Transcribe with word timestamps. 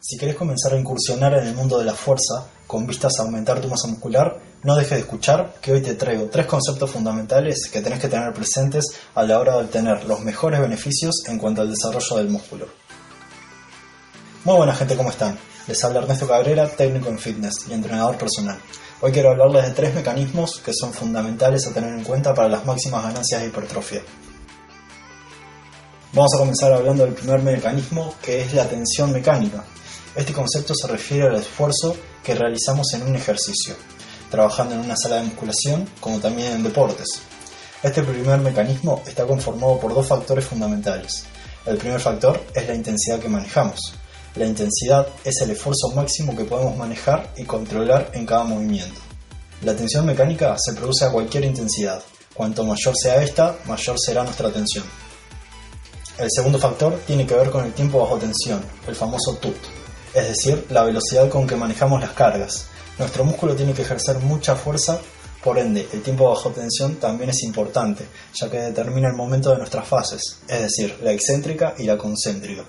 Si 0.00 0.16
querés 0.16 0.36
comenzar 0.36 0.72
a 0.72 0.78
incursionar 0.78 1.34
en 1.34 1.48
el 1.48 1.54
mundo 1.56 1.76
de 1.76 1.84
la 1.84 1.92
fuerza 1.92 2.46
con 2.68 2.86
vistas 2.86 3.18
a 3.18 3.22
aumentar 3.22 3.60
tu 3.60 3.68
masa 3.68 3.88
muscular, 3.88 4.38
no 4.62 4.76
dejes 4.76 4.92
de 4.92 4.98
escuchar 5.00 5.54
que 5.60 5.72
hoy 5.72 5.82
te 5.82 5.94
traigo 5.94 6.28
tres 6.30 6.46
conceptos 6.46 6.92
fundamentales 6.92 7.68
que 7.72 7.80
tenés 7.80 7.98
que 7.98 8.06
tener 8.06 8.32
presentes 8.32 8.84
a 9.16 9.24
la 9.24 9.40
hora 9.40 9.56
de 9.56 9.64
obtener 9.64 10.04
los 10.04 10.20
mejores 10.20 10.60
beneficios 10.60 11.24
en 11.26 11.38
cuanto 11.38 11.62
al 11.62 11.70
desarrollo 11.70 12.16
del 12.16 12.28
músculo. 12.28 12.68
Muy 14.44 14.56
buena 14.56 14.74
gente, 14.74 14.96
¿cómo 14.96 15.10
están? 15.10 15.36
Les 15.66 15.82
habla 15.82 15.98
Ernesto 15.98 16.28
Cabrera, 16.28 16.68
técnico 16.68 17.08
en 17.08 17.18
fitness 17.18 17.54
y 17.68 17.72
entrenador 17.72 18.16
personal. 18.16 18.58
Hoy 19.00 19.10
quiero 19.10 19.30
hablarles 19.30 19.66
de 19.66 19.72
tres 19.72 19.94
mecanismos 19.96 20.60
que 20.64 20.72
son 20.74 20.92
fundamentales 20.92 21.66
a 21.66 21.72
tener 21.72 21.92
en 21.92 22.04
cuenta 22.04 22.32
para 22.32 22.48
las 22.48 22.64
máximas 22.64 23.02
ganancias 23.02 23.40
de 23.40 23.48
hipertrofia. 23.48 24.02
Vamos 26.12 26.32
a 26.34 26.38
comenzar 26.38 26.72
hablando 26.72 27.04
del 27.04 27.14
primer 27.14 27.42
mecanismo 27.42 28.14
que 28.22 28.42
es 28.42 28.54
la 28.54 28.68
tensión 28.68 29.10
mecánica. 29.12 29.64
Este 30.14 30.32
concepto 30.32 30.74
se 30.74 30.88
refiere 30.88 31.28
al 31.28 31.36
esfuerzo 31.36 31.96
que 32.22 32.34
realizamos 32.34 32.92
en 32.94 33.02
un 33.02 33.16
ejercicio, 33.16 33.74
trabajando 34.30 34.74
en 34.74 34.80
una 34.80 34.96
sala 34.96 35.16
de 35.16 35.24
musculación 35.24 35.88
como 36.00 36.18
también 36.18 36.52
en 36.52 36.62
deportes. 36.62 37.20
Este 37.82 38.02
primer 38.02 38.40
mecanismo 38.40 39.02
está 39.06 39.24
conformado 39.26 39.78
por 39.78 39.94
dos 39.94 40.06
factores 40.06 40.44
fundamentales. 40.44 41.24
El 41.64 41.76
primer 41.76 42.00
factor 42.00 42.42
es 42.54 42.66
la 42.66 42.74
intensidad 42.74 43.20
que 43.20 43.28
manejamos. 43.28 43.94
La 44.34 44.46
intensidad 44.46 45.06
es 45.24 45.40
el 45.42 45.50
esfuerzo 45.50 45.88
máximo 45.94 46.34
que 46.36 46.44
podemos 46.44 46.76
manejar 46.76 47.32
y 47.36 47.44
controlar 47.44 48.10
en 48.14 48.26
cada 48.26 48.44
movimiento. 48.44 49.00
La 49.62 49.74
tensión 49.74 50.06
mecánica 50.06 50.56
se 50.58 50.74
produce 50.74 51.04
a 51.04 51.10
cualquier 51.10 51.44
intensidad. 51.44 52.02
Cuanto 52.34 52.64
mayor 52.64 52.94
sea 52.96 53.22
esta, 53.22 53.56
mayor 53.66 53.96
será 53.98 54.22
nuestra 54.22 54.50
tensión. 54.50 54.84
El 56.18 56.28
segundo 56.30 56.58
factor 56.58 57.00
tiene 57.06 57.26
que 57.26 57.34
ver 57.34 57.50
con 57.50 57.64
el 57.64 57.72
tiempo 57.72 58.00
bajo 58.00 58.18
tensión, 58.18 58.64
el 58.86 58.96
famoso 58.96 59.34
TUT, 59.36 59.56
es 60.14 60.28
decir, 60.28 60.66
la 60.70 60.84
velocidad 60.84 61.28
con 61.28 61.46
que 61.46 61.56
manejamos 61.56 62.00
las 62.00 62.12
cargas. 62.12 62.66
Nuestro 62.98 63.24
músculo 63.24 63.54
tiene 63.54 63.72
que 63.72 63.82
ejercer 63.82 64.18
mucha 64.18 64.56
fuerza, 64.56 65.00
por 65.42 65.56
ende, 65.56 65.88
el 65.92 66.02
tiempo 66.02 66.28
bajo 66.28 66.50
tensión 66.50 66.96
también 66.96 67.30
es 67.30 67.42
importante, 67.44 68.04
ya 68.34 68.50
que 68.50 68.58
determina 68.58 69.08
el 69.08 69.14
momento 69.14 69.50
de 69.50 69.58
nuestras 69.58 69.86
fases, 69.86 70.40
es 70.48 70.62
decir, 70.62 70.98
la 71.02 71.12
excéntrica 71.12 71.74
y 71.78 71.84
la 71.84 71.96
concéntrica. 71.96 72.64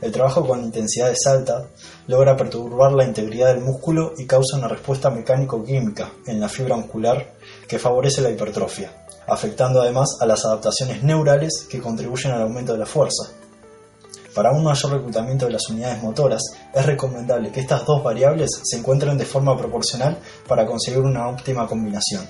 El 0.00 0.10
trabajo 0.10 0.46
con 0.46 0.64
intensidades 0.64 1.26
altas 1.26 1.64
logra 2.08 2.36
perturbar 2.36 2.92
la 2.92 3.04
integridad 3.04 3.54
del 3.54 3.62
músculo 3.62 4.14
y 4.18 4.26
causa 4.26 4.56
una 4.56 4.66
respuesta 4.66 5.10
mecánico-química 5.10 6.10
en 6.26 6.40
la 6.40 6.48
fibra 6.48 6.76
muscular 6.76 7.34
que 7.68 7.78
favorece 7.78 8.20
la 8.20 8.30
hipertrofia, 8.30 9.04
afectando 9.28 9.80
además 9.80 10.16
a 10.20 10.26
las 10.26 10.44
adaptaciones 10.44 11.04
neurales 11.04 11.66
que 11.70 11.80
contribuyen 11.80 12.32
al 12.32 12.42
aumento 12.42 12.72
de 12.72 12.80
la 12.80 12.86
fuerza. 12.86 13.30
Para 14.34 14.50
un 14.50 14.64
mayor 14.64 14.92
reclutamiento 14.92 15.44
de 15.44 15.52
las 15.52 15.68
unidades 15.68 16.02
motoras, 16.02 16.40
es 16.72 16.86
recomendable 16.86 17.52
que 17.52 17.60
estas 17.60 17.84
dos 17.84 18.02
variables 18.02 18.48
se 18.64 18.78
encuentren 18.78 19.18
de 19.18 19.26
forma 19.26 19.56
proporcional 19.58 20.16
para 20.48 20.64
conseguir 20.64 21.00
una 21.00 21.28
óptima 21.28 21.66
combinación. 21.66 22.26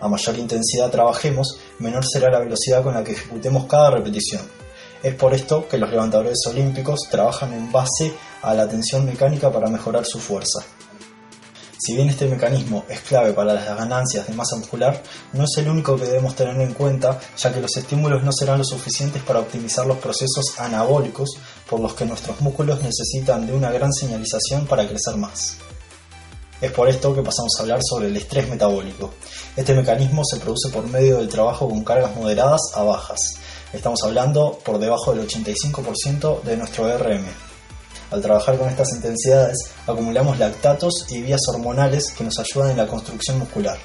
A 0.00 0.08
mayor 0.08 0.36
intensidad 0.36 0.90
trabajemos, 0.90 1.58
menor 1.78 2.04
será 2.04 2.28
la 2.28 2.40
velocidad 2.40 2.82
con 2.82 2.94
la 2.94 3.04
que 3.04 3.12
ejecutemos 3.12 3.66
cada 3.66 3.92
repetición. 3.92 4.42
Es 5.00 5.14
por 5.14 5.32
esto 5.32 5.68
que 5.68 5.78
los 5.78 5.90
levantadores 5.90 6.38
olímpicos 6.48 7.02
trabajan 7.08 7.52
en 7.52 7.70
base 7.70 8.12
a 8.42 8.52
la 8.54 8.68
tensión 8.68 9.04
mecánica 9.06 9.52
para 9.52 9.68
mejorar 9.68 10.04
su 10.04 10.18
fuerza. 10.18 10.64
Si 11.84 11.96
bien 11.96 12.08
este 12.08 12.28
mecanismo 12.28 12.84
es 12.88 13.00
clave 13.00 13.32
para 13.32 13.54
las 13.54 13.66
ganancias 13.76 14.28
de 14.28 14.34
masa 14.34 14.54
muscular, 14.54 15.02
no 15.32 15.42
es 15.42 15.50
el 15.56 15.68
único 15.68 15.96
que 15.96 16.04
debemos 16.04 16.36
tener 16.36 16.60
en 16.60 16.74
cuenta, 16.74 17.18
ya 17.36 17.52
que 17.52 17.60
los 17.60 17.76
estímulos 17.76 18.22
no 18.22 18.30
serán 18.30 18.58
lo 18.58 18.64
suficientes 18.64 19.20
para 19.24 19.40
optimizar 19.40 19.84
los 19.84 19.98
procesos 19.98 20.60
anabólicos 20.60 21.30
por 21.68 21.80
los 21.80 21.94
que 21.94 22.04
nuestros 22.04 22.40
músculos 22.40 22.80
necesitan 22.84 23.48
de 23.48 23.54
una 23.54 23.72
gran 23.72 23.92
señalización 23.92 24.64
para 24.66 24.86
crecer 24.86 25.16
más. 25.16 25.56
Es 26.60 26.70
por 26.70 26.88
esto 26.88 27.16
que 27.16 27.22
pasamos 27.22 27.52
a 27.58 27.62
hablar 27.62 27.80
sobre 27.82 28.06
el 28.06 28.16
estrés 28.16 28.48
metabólico. 28.48 29.14
Este 29.56 29.74
mecanismo 29.74 30.22
se 30.24 30.38
produce 30.38 30.68
por 30.68 30.86
medio 30.86 31.16
del 31.16 31.28
trabajo 31.28 31.68
con 31.68 31.82
cargas 31.82 32.14
moderadas 32.14 32.60
a 32.76 32.84
bajas. 32.84 33.18
Estamos 33.72 34.00
hablando 34.04 34.56
por 34.64 34.78
debajo 34.78 35.12
del 35.12 35.26
85% 35.26 36.42
de 36.42 36.56
nuestro 36.58 36.96
RM. 36.96 37.51
Al 38.12 38.20
trabajar 38.20 38.58
con 38.58 38.68
estas 38.68 38.92
intensidades, 38.92 39.56
acumulamos 39.86 40.38
lactatos 40.38 41.06
y 41.08 41.22
vías 41.22 41.40
hormonales 41.48 42.12
que 42.12 42.22
nos 42.22 42.38
ayudan 42.38 42.72
en 42.72 42.76
la 42.76 42.86
construcción 42.86 43.38
muscular. 43.38 43.78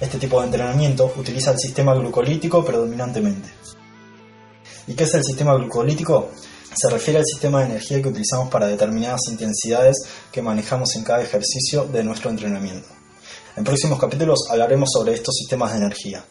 Este 0.00 0.18
tipo 0.18 0.38
de 0.38 0.46
entrenamiento 0.46 1.12
utiliza 1.16 1.50
el 1.50 1.58
sistema 1.58 1.92
glucolítico 1.94 2.64
predominantemente. 2.64 3.48
¿Y 4.86 4.94
qué 4.94 5.02
es 5.02 5.14
el 5.14 5.24
sistema 5.24 5.54
glucolítico? 5.56 6.30
Se 6.72 6.88
refiere 6.88 7.18
al 7.18 7.26
sistema 7.26 7.58
de 7.58 7.66
energía 7.66 8.00
que 8.00 8.08
utilizamos 8.10 8.48
para 8.50 8.68
determinadas 8.68 9.22
intensidades 9.28 9.96
que 10.30 10.42
manejamos 10.42 10.94
en 10.94 11.02
cada 11.02 11.20
ejercicio 11.20 11.86
de 11.86 12.04
nuestro 12.04 12.30
entrenamiento. 12.30 12.86
En 13.56 13.64
próximos 13.64 13.98
capítulos 13.98 14.46
hablaremos 14.48 14.90
sobre 14.92 15.14
estos 15.14 15.34
sistemas 15.34 15.72
de 15.72 15.78
energía. 15.78 16.24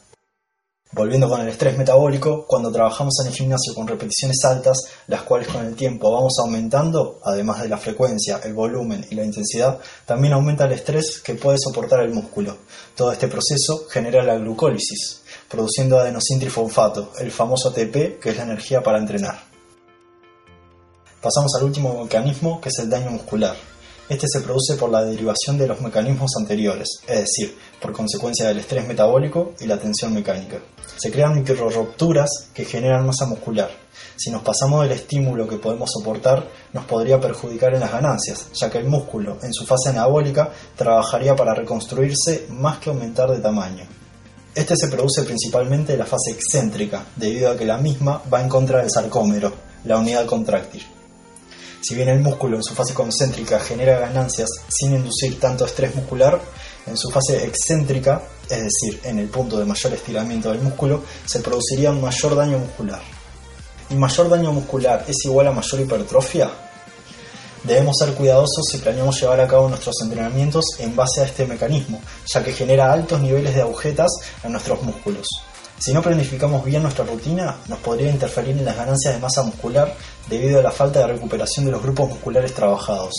Volviendo 0.91 1.29
con 1.29 1.39
el 1.39 1.50
estrés 1.50 1.77
metabólico, 1.77 2.47
cuando 2.47 2.72
trabajamos 2.72 3.13
en 3.22 3.27
el 3.27 3.33
gimnasio 3.35 3.75
con 3.75 3.88
repeticiones 3.88 4.44
altas, 4.44 4.85
las 5.05 5.22
cuales 5.22 5.47
con 5.47 5.63
el 5.63 5.75
tiempo 5.75 6.11
vamos 6.11 6.39
aumentando, 6.39 7.19
además 7.23 7.61
de 7.61 7.69
la 7.69 7.77
frecuencia, 7.77 8.41
el 8.44 8.55
volumen 8.55 9.05
y 9.07 9.13
la 9.13 9.23
intensidad, 9.23 9.77
también 10.07 10.33
aumenta 10.33 10.66
el 10.66 10.72
estrés 10.72 11.19
que 11.19 11.35
puede 11.35 11.59
soportar 11.59 12.00
el 12.00 12.11
músculo. 12.11 12.57
Todo 12.95 13.11
este 13.11 13.27
proceso 13.27 13.85
genera 13.88 14.23
la 14.23 14.38
glucólisis, 14.38 15.22
produciendo 15.47 16.00
adenosíntrifosfato, 16.00 17.11
el 17.19 17.31
famoso 17.31 17.69
ATP, 17.69 18.19
que 18.19 18.29
es 18.31 18.38
la 18.38 18.44
energía 18.44 18.81
para 18.81 18.97
entrenar. 18.97 19.44
Pasamos 21.21 21.53
al 21.56 21.66
último 21.66 22.03
mecanismo, 22.03 22.59
que 22.59 22.69
es 22.69 22.79
el 22.79 22.89
daño 22.89 23.11
muscular. 23.11 23.56
Este 24.09 24.25
se 24.27 24.41
produce 24.41 24.73
por 24.73 24.89
la 24.89 25.05
derivación 25.05 25.55
de 25.59 25.67
los 25.67 25.81
mecanismos 25.81 26.31
anteriores, 26.39 26.87
es 27.07 27.19
decir, 27.19 27.55
por 27.79 27.93
consecuencia 27.93 28.47
del 28.47 28.57
estrés 28.57 28.87
metabólico 28.87 29.53
y 29.59 29.67
la 29.67 29.77
tensión 29.77 30.15
mecánica. 30.15 30.57
Se 30.97 31.11
crean 31.11 31.35
microrupturas 31.35 32.49
que 32.51 32.65
generan 32.65 33.05
masa 33.05 33.27
muscular. 33.27 33.69
Si 34.15 34.31
nos 34.31 34.41
pasamos 34.41 34.81
del 34.81 34.93
estímulo 34.93 35.47
que 35.47 35.57
podemos 35.57 35.91
soportar, 35.93 36.43
nos 36.73 36.85
podría 36.85 37.21
perjudicar 37.21 37.75
en 37.75 37.81
las 37.81 37.91
ganancias, 37.91 38.47
ya 38.53 38.71
que 38.71 38.79
el 38.79 38.85
músculo, 38.85 39.37
en 39.43 39.53
su 39.53 39.63
fase 39.67 39.89
anabólica, 39.89 40.51
trabajaría 40.75 41.35
para 41.35 41.53
reconstruirse 41.53 42.47
más 42.49 42.79
que 42.79 42.89
aumentar 42.89 43.29
de 43.29 43.37
tamaño. 43.37 43.85
Este 44.55 44.75
se 44.75 44.87
produce 44.87 45.21
principalmente 45.21 45.93
en 45.93 45.99
la 45.99 46.07
fase 46.07 46.31
excéntrica, 46.31 47.05
debido 47.15 47.51
a 47.51 47.55
que 47.55 47.65
la 47.65 47.77
misma 47.77 48.23
va 48.33 48.41
en 48.41 48.49
contra 48.49 48.79
del 48.79 48.89
sarcómero, 48.89 49.53
la 49.83 49.99
unidad 49.99 50.25
contráctil. 50.25 50.81
Si 51.81 51.95
bien 51.95 52.09
el 52.09 52.19
músculo 52.19 52.57
en 52.57 52.63
su 52.63 52.73
fase 52.73 52.94
concéntrica 52.94 53.59
genera 53.59 54.00
ganancias 54.00 54.50
sin 54.67 54.95
inducir 54.95 55.40
tanto 55.40 55.66
estrés 55.66 55.95
muscular, 55.95 56.41
en 56.85 56.97
su 56.97 57.09
fase 57.09 57.45
excéntrica, 57.45 58.22
es 58.50 58.63
decir, 58.63 59.00
en 59.03 59.19
el 59.19 59.27
punto 59.27 59.57
de 59.57 59.65
mayor 59.65 59.94
estiramiento 59.94 60.51
del 60.51 60.62
músculo, 60.62 61.03
se 61.25 61.39
produciría 61.39 61.92
un 61.92 62.01
mayor 62.01 62.36
daño 62.36 62.59
muscular. 62.59 63.01
¿Y 63.89 63.95
mayor 63.95 64.30
daño 64.30 64.51
muscular 64.51 65.06
es 65.07 65.25
igual 65.25 65.48
a 65.48 65.51
mayor 65.51 65.80
hipertrofia? 65.80 66.51
Debemos 67.63 67.98
ser 67.98 68.13
cuidadosos 68.13 68.65
si 68.69 68.77
planeamos 68.77 69.19
llevar 69.19 69.39
a 69.42 69.48
cabo 69.48 69.69
nuestros 69.69 69.95
entrenamientos 70.03 70.65
en 70.80 70.95
base 70.95 71.21
a 71.21 71.25
este 71.25 71.45
mecanismo, 71.45 72.01
ya 72.25 72.44
que 72.44 72.53
genera 72.53 72.92
altos 72.92 73.21
niveles 73.21 73.56
de 73.56 73.62
agujetas 73.62 74.12
en 74.44 74.51
nuestros 74.51 74.81
músculos. 74.83 75.27
Si 75.79 75.93
no 75.93 76.01
planificamos 76.01 76.65
bien 76.65 76.83
nuestra 76.83 77.05
rutina, 77.05 77.55
nos 77.69 77.79
podría 77.79 78.11
interferir 78.11 78.57
en 78.57 78.65
las 78.65 78.75
ganancias 78.75 79.13
de 79.13 79.19
masa 79.21 79.43
muscular 79.43 79.95
debido 80.29 80.59
a 80.59 80.61
la 80.61 80.71
falta 80.71 80.99
de 80.99 81.13
recuperación 81.13 81.65
de 81.65 81.71
los 81.71 81.81
grupos 81.81 82.09
musculares 82.09 82.53
trabajados. 82.53 83.13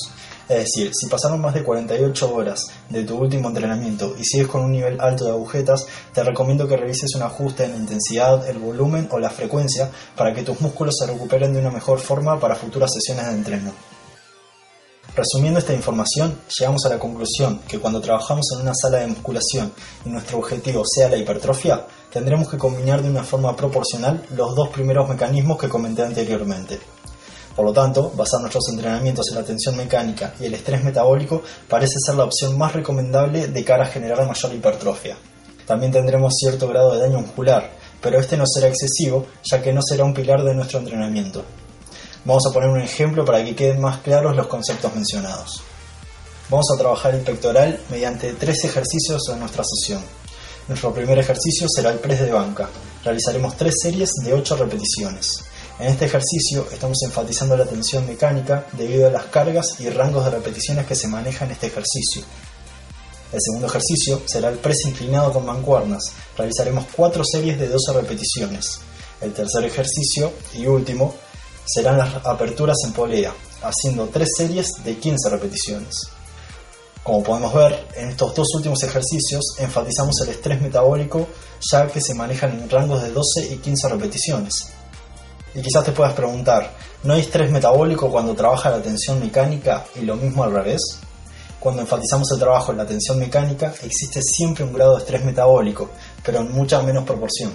Es 0.46 0.64
decir, 0.64 0.90
si 0.92 1.08
pasaron 1.08 1.40
más 1.40 1.54
de 1.54 1.64
48 1.64 2.34
horas 2.34 2.66
de 2.90 3.04
tu 3.04 3.16
último 3.16 3.48
entrenamiento 3.48 4.14
y 4.18 4.24
sigues 4.24 4.48
con 4.48 4.62
un 4.62 4.72
nivel 4.72 5.00
alto 5.00 5.24
de 5.24 5.30
agujetas, 5.30 5.86
te 6.12 6.22
recomiendo 6.22 6.68
que 6.68 6.76
revises 6.76 7.14
un 7.14 7.22
ajuste 7.22 7.64
en 7.64 7.70
la 7.70 7.78
intensidad, 7.78 8.46
el 8.46 8.58
volumen 8.58 9.08
o 9.10 9.18
la 9.18 9.30
frecuencia 9.30 9.88
para 10.14 10.34
que 10.34 10.42
tus 10.42 10.60
músculos 10.60 10.96
se 10.98 11.10
recuperen 11.10 11.54
de 11.54 11.60
una 11.60 11.70
mejor 11.70 11.98
forma 11.98 12.38
para 12.38 12.56
futuras 12.56 12.92
sesiones 12.92 13.24
de 13.26 13.32
entreno. 13.32 13.72
Resumiendo 15.16 15.58
esta 15.58 15.74
información, 15.74 16.38
llegamos 16.56 16.86
a 16.86 16.88
la 16.88 16.98
conclusión 16.98 17.60
que 17.66 17.80
cuando 17.80 18.00
trabajamos 18.00 18.46
en 18.54 18.62
una 18.62 18.72
sala 18.74 18.98
de 18.98 19.08
musculación 19.08 19.72
y 20.04 20.08
nuestro 20.08 20.38
objetivo 20.38 20.84
sea 20.86 21.08
la 21.08 21.16
hipertrofia, 21.16 21.84
tendremos 22.12 22.48
que 22.48 22.56
combinar 22.56 23.02
de 23.02 23.10
una 23.10 23.24
forma 23.24 23.56
proporcional 23.56 24.24
los 24.36 24.54
dos 24.54 24.68
primeros 24.68 25.08
mecanismos 25.08 25.58
que 25.58 25.68
comenté 25.68 26.02
anteriormente. 26.02 26.78
Por 27.56 27.64
lo 27.64 27.72
tanto, 27.72 28.12
basar 28.14 28.40
nuestros 28.40 28.68
entrenamientos 28.70 29.26
en 29.30 29.34
la 29.34 29.42
tensión 29.42 29.76
mecánica 29.76 30.32
y 30.38 30.44
el 30.44 30.54
estrés 30.54 30.84
metabólico 30.84 31.42
parece 31.68 31.96
ser 31.98 32.14
la 32.14 32.24
opción 32.24 32.56
más 32.56 32.72
recomendable 32.72 33.48
de 33.48 33.64
cara 33.64 33.86
a 33.86 33.88
generar 33.88 34.24
mayor 34.24 34.54
hipertrofia. 34.54 35.16
También 35.66 35.90
tendremos 35.90 36.34
cierto 36.38 36.68
grado 36.68 36.92
de 36.92 37.00
daño 37.00 37.20
muscular, 37.20 37.68
pero 38.00 38.20
este 38.20 38.36
no 38.36 38.44
será 38.46 38.68
excesivo 38.68 39.26
ya 39.42 39.60
que 39.60 39.72
no 39.72 39.80
será 39.82 40.04
un 40.04 40.14
pilar 40.14 40.44
de 40.44 40.54
nuestro 40.54 40.78
entrenamiento. 40.78 41.44
Vamos 42.25 42.46
a 42.46 42.52
poner 42.52 42.69
un 42.69 42.81
ejemplo 42.81 43.25
para 43.25 43.43
que 43.43 43.56
queden 43.56 43.81
más 43.81 44.00
claros 44.00 44.37
los 44.37 44.46
conceptos 44.46 44.94
mencionados. 44.94 45.62
Vamos 46.50 46.67
a 46.75 46.76
trabajar 46.76 47.14
el 47.14 47.22
pectoral 47.22 47.81
mediante 47.90 48.34
tres 48.34 48.62
ejercicios 48.64 49.22
en 49.31 49.40
nuestra 49.40 49.64
sesión. 49.64 50.02
Nuestro 50.69 50.93
primer 50.93 51.19
ejercicio 51.19 51.67
será 51.75 51.90
el 51.90 51.99
press 51.99 52.20
de 52.20 52.31
banca. 52.31 52.69
Realizaremos 53.02 53.56
tres 53.56 53.75
series 53.82 54.11
de 54.22 54.34
8 54.34 54.56
repeticiones. 54.56 55.44
En 55.78 55.87
este 55.87 56.05
ejercicio 56.05 56.67
estamos 56.70 56.99
enfatizando 57.05 57.56
la 57.56 57.64
tensión 57.64 58.06
mecánica 58.06 58.67
debido 58.72 59.06
a 59.06 59.11
las 59.11 59.25
cargas 59.26 59.81
y 59.81 59.88
rangos 59.88 60.26
de 60.26 60.32
repeticiones 60.32 60.84
que 60.84 60.94
se 60.94 61.08
manejan 61.08 61.49
en 61.49 61.52
este 61.52 61.69
ejercicio. 61.69 62.22
El 63.32 63.40
segundo 63.40 63.67
ejercicio 63.67 64.20
será 64.26 64.50
el 64.50 64.58
press 64.58 64.84
inclinado 64.84 65.32
con 65.32 65.46
mancuernas. 65.46 66.12
Realizaremos 66.37 66.84
4 66.94 67.25
series 67.25 67.58
de 67.58 67.69
12 67.69 67.93
repeticiones. 67.94 68.81
El 69.22 69.32
tercer 69.32 69.64
ejercicio 69.64 70.32
y 70.52 70.67
último 70.67 71.14
serán 71.64 71.98
las 71.98 72.14
aperturas 72.26 72.76
en 72.84 72.92
polea, 72.92 73.32
haciendo 73.62 74.08
3 74.08 74.28
series 74.36 74.68
de 74.84 74.96
15 74.98 75.28
repeticiones. 75.30 75.94
Como 77.02 77.22
podemos 77.22 77.54
ver, 77.54 77.88
en 77.96 78.10
estos 78.10 78.34
dos 78.34 78.46
últimos 78.54 78.82
ejercicios 78.82 79.56
enfatizamos 79.58 80.20
el 80.20 80.28
estrés 80.28 80.60
metabólico 80.60 81.26
ya 81.70 81.86
que 81.86 82.00
se 82.00 82.14
manejan 82.14 82.52
en 82.52 82.70
rangos 82.70 83.02
de 83.02 83.10
12 83.10 83.52
y 83.52 83.56
15 83.56 83.88
repeticiones. 83.88 84.52
Y 85.54 85.62
quizás 85.62 85.84
te 85.84 85.92
puedas 85.92 86.12
preguntar, 86.12 86.72
¿no 87.02 87.14
hay 87.14 87.22
estrés 87.22 87.50
metabólico 87.50 88.10
cuando 88.10 88.34
trabaja 88.34 88.70
la 88.70 88.82
tensión 88.82 89.18
mecánica 89.18 89.84
y 89.96 90.02
lo 90.02 90.16
mismo 90.16 90.44
al 90.44 90.52
revés? 90.52 91.00
Cuando 91.58 91.82
enfatizamos 91.82 92.30
el 92.32 92.38
trabajo 92.38 92.72
en 92.72 92.78
la 92.78 92.86
tensión 92.86 93.18
mecánica, 93.18 93.74
existe 93.82 94.22
siempre 94.22 94.64
un 94.64 94.72
grado 94.72 94.94
de 94.94 95.00
estrés 95.00 95.24
metabólico, 95.24 95.90
pero 96.24 96.40
en 96.40 96.52
mucha 96.52 96.80
menos 96.82 97.04
proporción. 97.04 97.52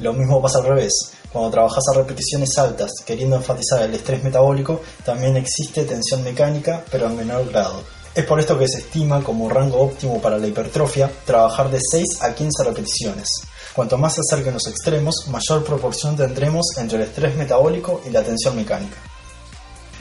Lo 0.00 0.12
mismo 0.12 0.40
pasa 0.40 0.58
al 0.58 0.66
revés. 0.66 1.12
Cuando 1.32 1.50
trabajas 1.50 1.84
a 1.92 1.96
repeticiones 1.96 2.56
altas 2.56 2.90
queriendo 3.04 3.36
enfatizar 3.36 3.82
el 3.82 3.94
estrés 3.94 4.22
metabólico, 4.24 4.80
también 5.04 5.36
existe 5.36 5.84
tensión 5.84 6.24
mecánica, 6.24 6.82
pero 6.90 7.06
en 7.06 7.16
menor 7.16 7.48
grado. 7.50 7.82
Es 8.14 8.24
por 8.24 8.40
esto 8.40 8.58
que 8.58 8.66
se 8.66 8.78
estima 8.78 9.22
como 9.22 9.48
rango 9.48 9.78
óptimo 9.78 10.20
para 10.20 10.38
la 10.38 10.46
hipertrofia 10.46 11.10
trabajar 11.24 11.70
de 11.70 11.78
6 11.80 12.22
a 12.22 12.34
15 12.34 12.64
repeticiones. 12.64 13.28
Cuanto 13.74 13.98
más 13.98 14.14
se 14.14 14.22
acerquen 14.22 14.54
los 14.54 14.66
extremos, 14.66 15.26
mayor 15.28 15.64
proporción 15.64 16.16
tendremos 16.16 16.66
entre 16.78 16.96
el 16.96 17.04
estrés 17.04 17.36
metabólico 17.36 18.00
y 18.06 18.10
la 18.10 18.22
tensión 18.22 18.56
mecánica. 18.56 18.96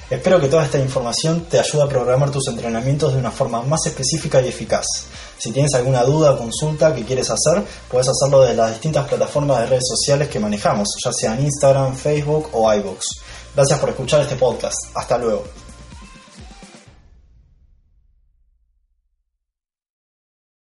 Espero 0.10 0.40
que 0.40 0.48
toda 0.48 0.64
esta 0.64 0.80
información 0.80 1.48
te 1.50 1.60
ayude 1.60 1.84
a 1.84 1.90
programar 1.90 2.32
tus 2.32 2.48
entrenamientos 2.48 3.12
de 3.12 3.20
una 3.20 3.30
forma 3.30 3.62
más 3.64 3.86
específica 3.88 4.42
y 4.42 4.48
eficaz. 4.48 4.86
Si 5.38 5.52
tienes 5.52 5.74
alguna 5.74 6.04
duda 6.04 6.32
o 6.32 6.38
consulta 6.38 6.96
que 6.96 7.04
quieres 7.04 7.30
hacer, 7.30 7.62
puedes 7.90 8.08
hacerlo 8.08 8.42
desde 8.42 8.56
las 8.56 8.72
distintas 8.72 9.06
plataformas 9.06 9.60
de 9.60 9.66
redes 9.68 9.88
sociales 9.90 10.30
que 10.30 10.40
manejamos, 10.40 10.88
ya 11.04 11.12
sean 11.12 11.44
Instagram, 11.44 11.94
Facebook 11.94 12.50
o 12.54 12.74
iVoox. 12.74 13.04
Gracias 13.54 13.80
por 13.80 13.90
escuchar 13.90 14.22
este 14.22 14.38
podcast. 14.38 14.78
Hasta 14.96 15.18
luego. 15.18 15.67